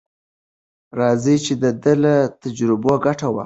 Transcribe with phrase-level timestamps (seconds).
[0.99, 3.39] راځئ چې د ده له تجربو ګټه واخلو.